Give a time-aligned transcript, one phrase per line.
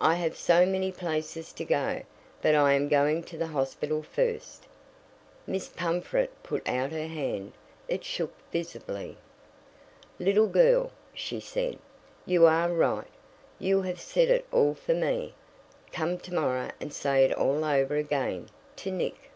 [0.00, 2.00] "I have so many places to go,
[2.40, 4.64] but I am going to the hospital first."
[5.46, 7.52] Miss Pumfret put out her hand
[7.86, 9.18] it shook visibly.
[10.18, 11.78] "Little girl," she said,
[12.24, 13.08] "you are right.
[13.58, 15.34] You have said it all for me.
[15.92, 19.30] Come to morrow and say it all over again to Nick."